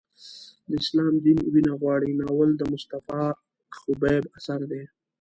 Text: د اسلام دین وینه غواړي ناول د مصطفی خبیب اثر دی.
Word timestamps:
د 0.67 0.69
اسلام 0.81 1.13
دین 1.25 1.39
وینه 1.53 1.73
غواړي 1.81 2.09
ناول 2.19 2.49
د 2.57 2.61
مصطفی 2.71 3.23
خبیب 3.77 4.23
اثر 4.37 4.59
دی. 4.71 4.83